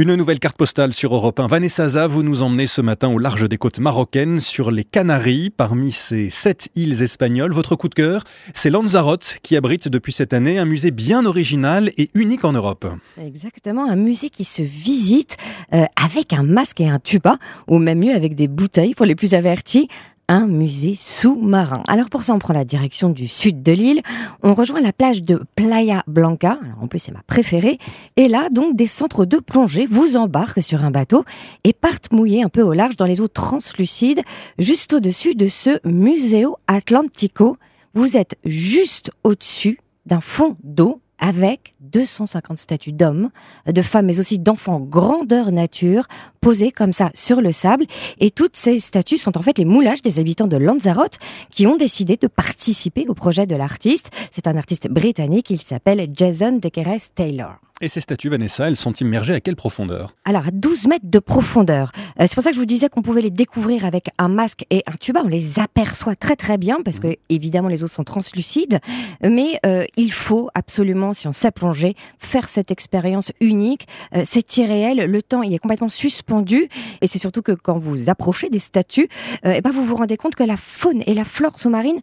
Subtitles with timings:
[0.00, 1.48] Une nouvelle carte postale sur Europe 1.
[1.48, 5.50] Vanessa vous nous emmenez ce matin au large des côtes marocaines sur les Canaries.
[5.50, 8.22] Parmi ces sept îles espagnoles, votre coup de cœur,
[8.54, 12.86] c'est Lanzarote qui abrite depuis cette année un musée bien original et unique en Europe.
[13.20, 15.36] Exactement, un musée qui se visite
[15.74, 17.36] euh, avec un masque et un tuba,
[17.66, 19.88] ou même mieux avec des bouteilles pour les plus avertis
[20.28, 21.82] un musée sous-marin.
[21.88, 24.02] Alors pour ça, on prend la direction du sud de l'île.
[24.42, 26.58] On rejoint la plage de Playa Blanca.
[26.80, 27.78] En plus, c'est ma préférée.
[28.16, 31.24] Et là, donc, des centres de plongée vous embarquent sur un bateau
[31.64, 34.22] et partent mouiller un peu au large dans les eaux translucides,
[34.58, 37.56] juste au-dessus de ce Museo Atlantico.
[37.94, 43.30] Vous êtes juste au-dessus d'un fond d'eau avec 250 statues d'hommes,
[43.66, 46.06] de femmes, mais aussi d'enfants grandeur nature,
[46.40, 47.86] posées comme ça sur le sable.
[48.20, 51.18] Et toutes ces statues sont en fait les moulages des habitants de Lanzarote
[51.50, 54.10] qui ont décidé de participer au projet de l'artiste.
[54.30, 57.56] C'est un artiste britannique, il s'appelle Jason Dequeres Taylor.
[57.80, 60.12] Et ces statues, Vanessa, elles sont immergées à quelle profondeur?
[60.24, 61.92] Alors, à 12 mètres de profondeur.
[62.18, 64.64] Euh, c'est pour ça que je vous disais qu'on pouvait les découvrir avec un masque
[64.70, 65.22] et un tuba.
[65.24, 68.80] On les aperçoit très très bien parce que, évidemment, les eaux sont translucides.
[69.22, 73.86] Mais euh, il faut absolument, si on sait plonger, faire cette expérience unique.
[74.12, 74.98] Euh, c'est irréel.
[75.08, 76.68] Le temps, il est complètement suspendu.
[77.00, 79.08] Et c'est surtout que quand vous approchez des statues,
[79.46, 82.00] euh, eh ben vous vous rendez compte que la faune et la flore sous-marine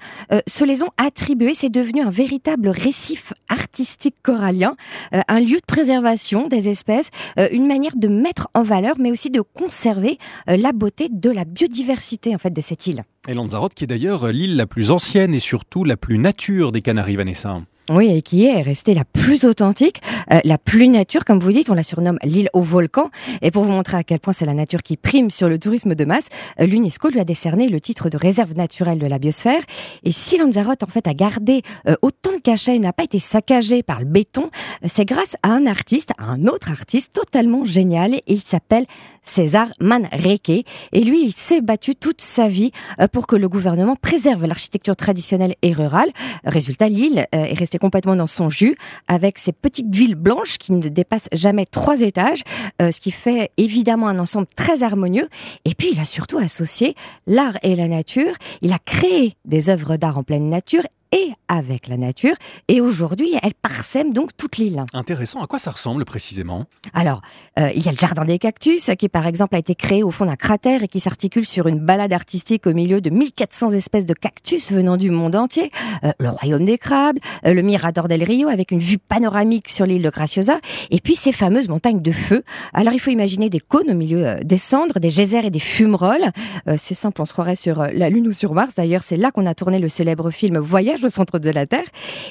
[0.47, 1.53] se les ont attribuées.
[1.53, 4.78] C'est devenu un véritable récif artistique corallien,
[5.11, 9.41] un lieu préservation des espèces, euh, une manière de mettre en valeur, mais aussi de
[9.41, 10.17] conserver
[10.49, 13.03] euh, la beauté de la biodiversité en fait de cette île.
[13.27, 16.81] Et Lanzarote, qui est d'ailleurs l'île la plus ancienne et surtout la plus nature des
[16.81, 17.61] Canaries, Vanessa.
[17.91, 20.02] Oui, et qui est restée la plus authentique,
[20.33, 23.11] euh, la plus nature, comme vous dites, on la surnomme l'île au volcan.
[23.44, 25.94] Et pour vous montrer à quel point c'est la nature qui prime sur le tourisme
[25.94, 26.25] de masse,
[26.59, 29.61] euh, l'UNESCO lui a décerné le titre de réserve naturelle de la biosphère.
[30.03, 33.19] Et si Lanzarote, en fait, a gardé euh, autant de cachets et n'a pas été
[33.19, 34.50] saccagé par le béton,
[34.83, 38.19] c'est grâce à un artiste, à un autre artiste totalement génial.
[38.25, 38.86] Il s'appelle
[39.22, 40.66] César Manrique.
[40.91, 42.72] Et lui, il s'est battu toute sa vie
[43.11, 46.09] pour que le gouvernement préserve l'architecture traditionnelle et rurale.
[46.46, 48.75] Résultat, l'île est restée complètement dans son jus,
[49.08, 52.44] avec ces petites villes blanches qui ne dépassent jamais trois étages,
[52.81, 55.28] euh, ce qui fait évidemment un ensemble très harmonieux.
[55.66, 56.96] Et puis, il a surtout associé
[57.28, 58.34] l'art et la nature.
[58.62, 60.84] Il a créé des œuvres d'art en pleine nature
[61.16, 62.36] et avec la nature.
[62.68, 64.84] Et aujourd'hui, elle parsème donc toute l'île.
[64.94, 65.42] Intéressant.
[65.42, 66.66] À quoi ça ressemble précisément?
[66.94, 67.22] Alors,
[67.59, 70.12] euh, il y a le jardin des cactus qui, par exemple, a été créé au
[70.12, 74.06] fond d'un cratère et qui s'articule sur une balade artistique au milieu de 1400 espèces
[74.06, 75.72] de cactus venant du monde entier.
[76.03, 79.86] Euh, le royaume des crabes, euh, le Mirador del Rio avec une vue panoramique sur
[79.86, 80.59] l'île de Graciosa,
[80.92, 82.44] et puis ces fameuses montagnes de feu.
[82.74, 86.32] Alors, il faut imaginer des cônes au milieu des cendres, des geysers et des fumerolles.
[86.78, 88.76] c'est simple, on se croirait sur la Lune ou sur Mars.
[88.76, 91.85] D'ailleurs, c'est là qu'on a tourné le célèbre film Voyage au centre de la Terre.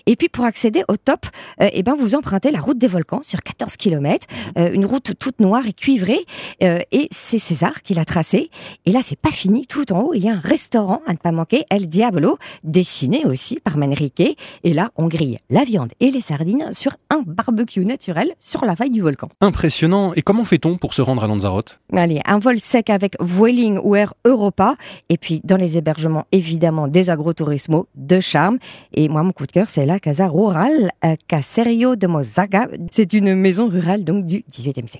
[0.07, 1.27] Et puis pour accéder au top,
[1.61, 4.27] euh, eh ben vous empruntez la route des volcans sur 14 km,
[4.59, 6.25] euh, une route toute noire et cuivrée.
[6.63, 8.51] Euh, et c'est César qui l'a tracée.
[8.87, 9.67] Et là, c'est pas fini.
[9.67, 13.25] Tout en haut, il y a un restaurant à ne pas manquer, El Diablo, dessiné
[13.25, 14.23] aussi par Manrique.
[14.65, 18.77] Et là, on grille la viande et les sardines sur un barbecue naturel sur la
[18.77, 19.29] faille du volcan.
[19.41, 20.13] Impressionnant.
[20.15, 21.81] Et comment fait-on pour se rendre à Lanzarote?
[21.93, 24.75] Allez, un vol sec avec Vueling ou Air Europa.
[25.09, 28.59] Et puis, dans les hébergements, évidemment, des agrotourismos de charme.
[28.93, 30.91] Et moi, mon coup de cœur, c'est la Casa Rural
[31.27, 32.69] Caserio de Mozaga.
[32.93, 34.93] C'est une maison rurale donc du XVIIIe siècle.